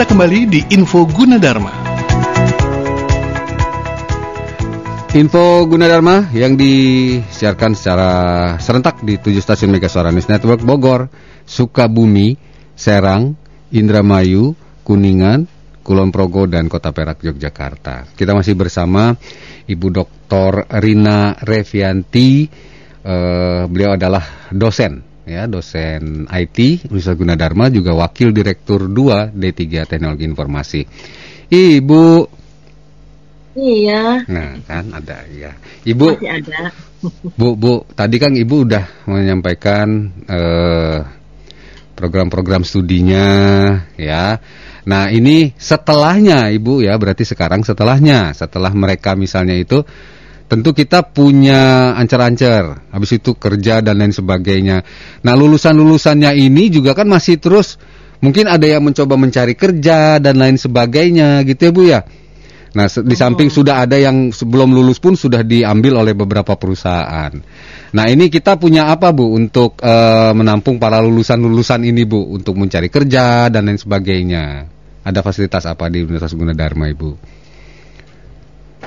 [0.00, 1.68] Kita kembali di Info Gunadarma.
[5.12, 8.10] Info Gunadarma yang disiarkan secara
[8.56, 11.12] serentak di tujuh stasiun Mega Suara News Network Bogor,
[11.44, 12.32] Sukabumi,
[12.72, 13.36] Serang,
[13.76, 14.56] Indramayu,
[14.88, 15.44] Kuningan,
[15.84, 18.16] Kulon Progo dan Kota Perak Yogyakarta.
[18.16, 19.12] Kita masih bersama
[19.68, 20.64] Ibu Dr.
[20.80, 22.48] Rina Revianti.
[23.04, 30.24] Uh, beliau adalah dosen ya, dosen IT Universitas Gunadarma juga wakil direktur 2 D3 Teknologi
[30.24, 30.80] Informasi.
[31.50, 32.04] Ibu
[33.50, 34.22] Iya.
[34.30, 35.50] Nah, kan ada ya.
[35.82, 36.70] Ibu Masih ada.
[37.40, 39.88] Bu, Bu, tadi kan Ibu udah menyampaikan
[40.28, 40.98] eh,
[41.96, 43.26] program-program studinya
[43.96, 44.38] ya.
[44.84, 49.84] Nah, ini setelahnya Ibu ya, berarti sekarang setelahnya, setelah mereka misalnya itu
[50.50, 54.82] tentu kita punya ancer-ancer, habis itu kerja dan lain sebagainya.
[55.22, 57.78] Nah, lulusan-lulusannya ini juga kan masih terus
[58.18, 62.00] mungkin ada yang mencoba mencari kerja dan lain sebagainya gitu ya Bu ya.
[62.70, 67.30] Nah, di samping sudah ada yang sebelum lulus pun sudah diambil oleh beberapa perusahaan.
[67.90, 72.86] Nah, ini kita punya apa, Bu, untuk uh, menampung para lulusan-lulusan ini, Bu, untuk mencari
[72.86, 74.70] kerja dan lain sebagainya.
[75.02, 77.39] Ada fasilitas apa di Universitas Gunadarma, Ibu?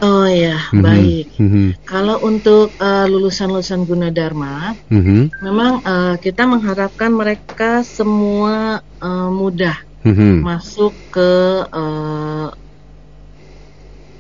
[0.02, 1.26] Oh ya, Mhm, baik.
[1.38, 9.78] mhm, Kalau untuk eh, lulusan-lulusan Gunadarma, mhm, memang eh, kita mengharapkan mereka semua eh, mudah
[10.02, 10.42] mhm.
[10.42, 11.32] masuk ke
[11.70, 12.48] eh,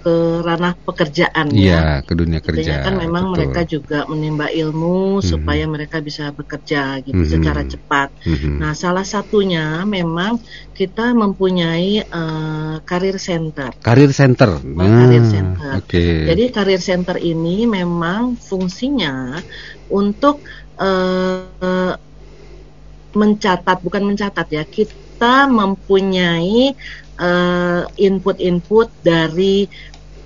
[0.03, 2.83] ke ranah pekerjaan Iya, ke dunia Artinya kerja.
[2.83, 3.33] kan memang betul.
[3.39, 5.23] mereka juga menimba ilmu Mhm.
[5.23, 7.31] supaya mereka bisa bekerja gitu Mhm.
[7.31, 8.11] secara cepat.
[8.27, 8.59] Mhm.
[8.59, 10.43] Nah, salah satunya memang
[10.75, 13.71] kita mempunyai eh, career center.
[13.79, 14.59] Karir center.
[14.59, 15.71] Oh, career center.
[15.79, 16.27] Oke.
[16.27, 19.39] Jadi career center ini memang fungsinya
[19.87, 20.43] untuk
[20.73, 21.93] eh,
[23.13, 26.73] mencatat, bukan mencatat ya, kita mempunyai
[27.13, 29.69] eh, input-input dari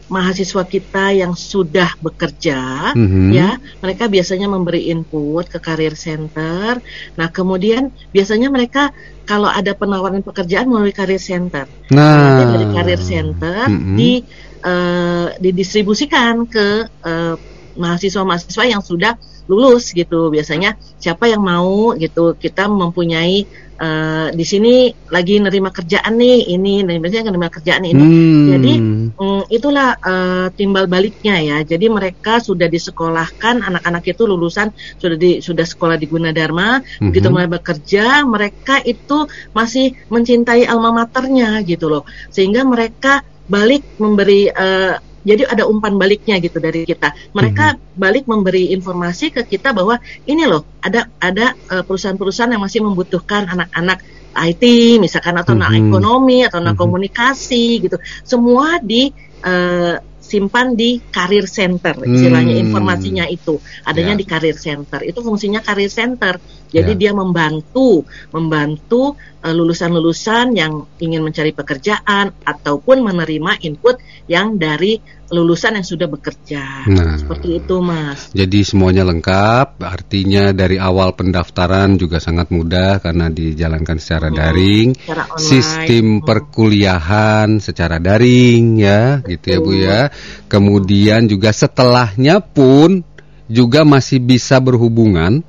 [0.07, 3.27] mahasiswa kita yang sudah bekerja, Mhm.
[3.35, 6.79] ya, mereka biasanya memberi input ke career center.
[7.19, 8.95] Nah, kemudian biasanya mereka
[9.27, 11.67] kalau ada penawaran pekerjaan melalui career center.
[11.91, 13.95] Nah, dari career center Mhm.
[13.99, 14.11] di
[14.57, 17.35] eh, didistribusikan ke eh,
[17.77, 19.15] mahasiswa-mahasiswa yang sudah
[19.47, 20.27] lulus gitu.
[20.27, 22.35] Biasanya siapa yang mau gitu.
[22.35, 28.03] Kita mempunyai eh, di sini lagi nerima kerjaan nih, ini biasanya nerima kerjaan ini.
[28.03, 28.47] Hmm.
[28.51, 28.73] Jadi
[29.15, 31.57] mm, itulah eh, timbal baliknya ya.
[31.63, 37.33] Jadi mereka sudah disekolahkan, anak-anak itu lulusan sudah di sudah sekolah di Gunadarma, begitu Mhm.
[37.33, 42.03] mulai bekerja, mereka itu masih mencintai alma maternya gitu loh.
[42.33, 47.11] Sehingga mereka balik memberi eh, jadi ada umpan baliknya gitu dari kita.
[47.35, 47.65] Mereka
[47.99, 53.43] balik memberi informasi ke kita bahwa ini loh ada ada eh, perusahaan-perusahaan yang masih membutuhkan
[53.51, 53.99] anak-anak
[54.37, 54.63] IT
[55.03, 55.79] misalkan atau anak Mhm.
[55.91, 56.81] ekonomi atau anak Mhm.
[56.87, 57.97] komunikasi gitu.
[58.23, 59.95] Semua di eh,
[60.27, 62.63] simpan di career center istilahnya Hmm.
[62.67, 63.55] informasinya itu
[63.87, 64.19] adanya Ya.
[64.19, 66.35] di career center itu fungsinya career center
[66.67, 66.99] jadi Ya.
[66.99, 68.03] dia membantu
[68.35, 73.95] membantu eh, lulusan-lulusan yang ingin mencari pekerjaan ataupun menerima input
[74.27, 74.99] yang dari
[75.29, 77.19] lulusan yang sudah bekerja Nah.
[77.19, 83.97] seperti itu mas Jadi semuanya lengkap, artinya dari awal pendaftaran juga sangat mudah karena dijalankan
[83.97, 84.87] secara Hmm, daring.
[84.95, 85.47] secara online.
[85.47, 86.23] Sistem Hmm.
[86.23, 90.01] perkuliahan secara daring ya, gitu ya Bu ya.
[90.47, 93.06] Kemudian juga setelahnya pun
[93.47, 95.43] juga masih bisa berhubungan,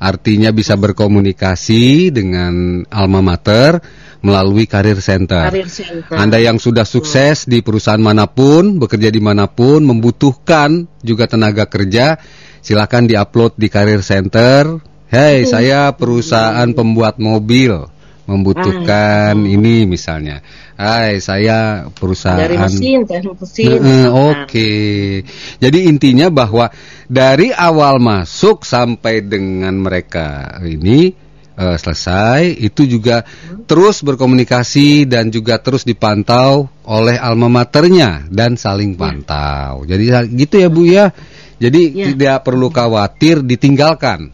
[0.00, 3.78] artinya bisa berkomunikasi dengan alma mater
[4.20, 5.48] melalui karir center.
[5.66, 11.24] center Anda yang sudah sukses di perusahaan mana pun, bekerja di mana pun, membutuhkan juga
[11.28, 12.20] tenaga kerja,
[12.60, 14.80] silakan diupload di Career Center.
[15.10, 17.74] Hey, saya perusahaan pembuat mobil,
[18.30, 20.38] membutuhkan ini misalnya.
[20.78, 24.46] Hai, saya perusahaan dari mesin teknik mesin misalkan.
[24.46, 24.72] Oke,
[25.60, 26.72] jadi intinya bahwa
[27.04, 31.12] dari awal masuk sampai dengan mereka ini
[31.60, 33.26] eh, selesai, itu juga
[33.68, 39.84] terus berkomunikasi dan juga terus dipantau oleh alma maternya dan saling pantau.
[39.84, 41.12] Jadi gitu ya Bu ya.
[41.60, 42.06] Jadi Ya.
[42.08, 44.32] tidak perlu khawatir ditinggalkan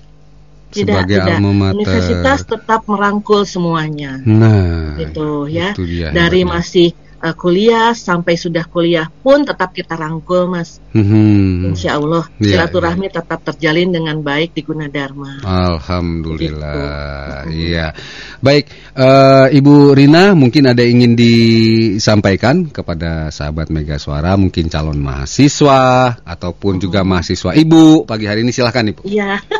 [0.76, 1.74] tidak sebagai tidak alma mater.
[1.74, 6.58] universitas tetap merangkul semuanya Nah, gitu ya itu dia dari hebatnya.
[6.58, 6.86] masih
[7.16, 11.70] uh, kuliah sampai sudah kuliah pun tetap kita rangkul mas Mhm.
[11.70, 17.44] insya Allah Iya, silaturahmi tetap terjalin dengan baik di Gunadarma Alhamdulillah.
[17.52, 17.92] Iya.
[18.36, 24.98] Baik, eh, Ibu Rina mungkin ada yang ingin disampaikan kepada sahabat Mega Suara, mungkin calon
[24.98, 29.04] mahasiswa ataupun juga mahasiswa Ibu pagi hari ini silahkan Ibu.
[29.04, 29.36] Iya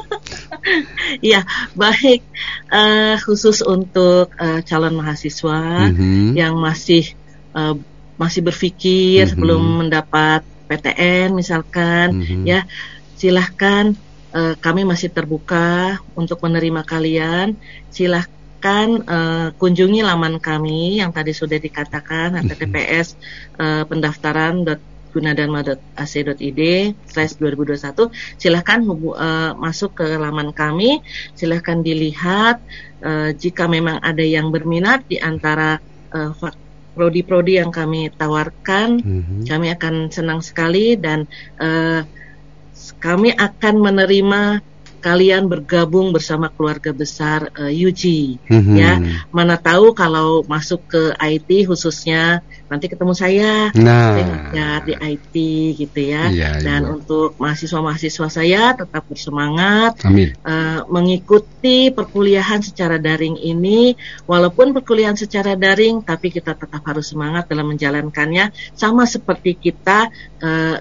[1.27, 2.21] Iya, baik.
[2.69, 6.35] Uh, khusus untuk uh, calon mahasiswa Mhm.
[6.37, 7.07] yang masih
[7.55, 7.77] uh,
[8.17, 9.39] masih berpikir Mhm.
[9.39, 12.43] belum mendapat PTN misalkan, Mhm.
[12.45, 12.61] ya
[13.15, 13.95] silahkan
[14.35, 17.57] uh, kami masih terbuka untuk menerima kalian.
[17.89, 23.15] Silahkan uh, kunjungi laman kami yang tadi sudah dikatakan https
[23.57, 24.67] uh, pendaftaran
[25.17, 26.61] gunadharma.ac.id
[27.09, 31.01] slash 2021 silahkan hubu- eh, masuk ke laman kami
[31.33, 32.61] silahkan dilihat
[33.01, 35.81] eh, jika memang ada yang berminat di antara
[36.13, 36.61] fak-
[36.97, 39.45] prodi-prodi yang kami tawarkan Mhm.
[39.45, 41.29] kami akan senang sekali dan
[42.73, 44.41] s- kami akan menerima
[44.99, 48.03] kalian bergabung bersama keluarga besar eh, UG
[48.49, 48.75] Mhm.
[48.77, 48.93] ya
[49.31, 55.35] mana tahu kalau masuk ke IT khususnya nanti ketemu saya Nah, saya ngajar di IT
[55.79, 56.27] gitu ya.
[56.35, 56.93] Iya, Dan Ibu.
[56.99, 60.35] untuk mahasiswa-mahasiswa saya tetap bersemangat Amin.
[60.35, 63.95] eh, mengikuti perkuliahan secara daring ini.
[64.27, 68.51] Walaupun perkuliahan secara daring, tapi kita tetap harus semangat dalam menjalankannya.
[68.75, 70.11] Sama seperti kita
[70.43, 70.77] eh,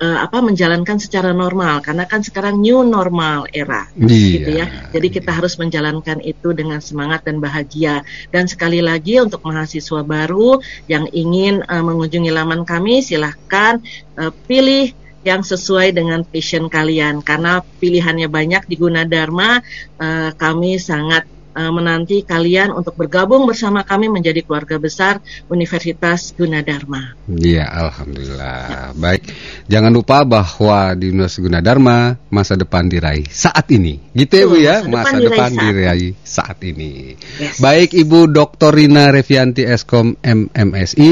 [0.00, 4.66] eh, apa menjalankan secara normal, karena kan sekarang new normal era gitu Iya.
[4.66, 4.66] ya.
[4.90, 8.02] Jadi kita harus menjalankan itu dengan semangat dan bahagia.
[8.34, 10.58] Dan sekali lagi untuk mahasiswa baru
[10.90, 13.78] yang ingin eh, mengunjungi laman kami, silahkan
[14.18, 14.90] eh, pilih
[15.24, 17.24] yang sesuai dengan passion kalian.
[17.24, 19.62] Karena pilihannya banyak di Gunadarma,
[19.98, 27.14] eh, kami sangat eh, menanti kalian untuk bergabung bersama kami menjadi keluarga besar Universitas Gunadarma.
[27.30, 28.92] Iya, alhamdulillah.
[28.98, 29.30] Baik.
[29.70, 34.02] Jangan lupa bahwa di Universitas Gunadarma masa depan diraih saat ini.
[34.12, 34.76] Gitu ya, Bu ya?
[34.84, 36.92] masa depan Masa diraih depan saat diraih saat ini.
[37.38, 37.56] Yes.
[37.62, 38.70] Baik Ibu Dr.
[38.74, 41.10] Rina Revianti Eskom MMSI,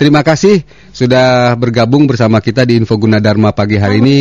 [0.00, 4.20] terima kasih sudah bergabung bersama kita di Info Gunadarma pagi hari ini.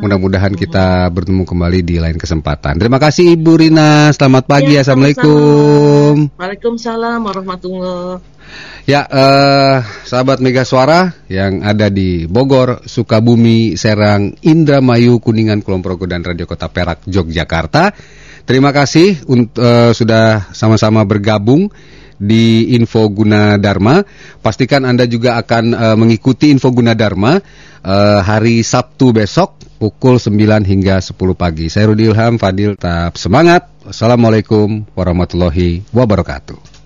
[0.00, 2.76] Mudah-mudahan kita bertemu kembali di lain kesempatan.
[2.76, 4.12] Terima kasih Ibu Rina.
[4.12, 4.76] Selamat pagi.
[4.76, 6.32] Ya, Assalamualaikum.
[6.36, 8.34] Waalaikumsalam warahmatullahi
[8.86, 9.76] Ya, eh,
[10.06, 16.46] sahabat Mega Suara yang ada di Bogor, Sukabumi, Serang, Indramayu, Kuningan, Kulon Progo dan Radio
[16.46, 17.90] Kota Perak, Yogyakarta.
[18.46, 21.66] Terima kasih eh, sudah sama-sama bergabung
[22.16, 24.06] di Info Guna Dharma.
[24.40, 30.64] Pastikan Anda juga akan eh, mengikuti Info Guna Dharma eh, hari Sabtu besok pukul 9
[30.64, 31.68] hingga 10 pagi.
[31.68, 33.68] Saya Rudi Ilham Fadil, tetap semangat.
[33.86, 36.76] Wassalamualaikum warahmatullahi wabarakatuh.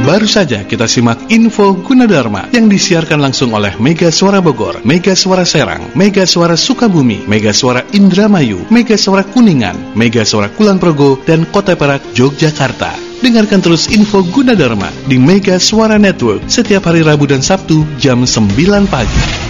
[0.00, 5.44] Baru saja kita simak info Gunadarma yang disiarkan langsung oleh Mega Suara Bogor, Mega Suara
[5.44, 11.44] Serang, Mega Suara Sukabumi, Mega Suara Indramayu, Mega Suara Kuningan, Mega Suara Kulon Progo, dan
[11.52, 12.96] Kota Perak, Yogyakarta.
[13.20, 18.56] Dengarkan terus info Gunadarma di Mega Suara Network setiap hari Rabu dan Sabtu jam 9
[18.88, 19.49] pagi.